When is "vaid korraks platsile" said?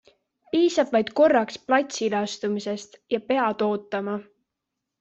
0.95-2.19